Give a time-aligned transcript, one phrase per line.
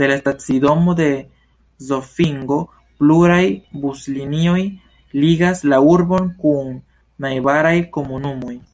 [0.00, 1.08] De la stacidomo de
[1.86, 2.58] Zofingo
[3.00, 3.40] pluraj
[3.86, 4.60] buslinioj
[5.24, 6.80] ligas la urbon kun la
[7.28, 8.56] najbaraj komunumoj.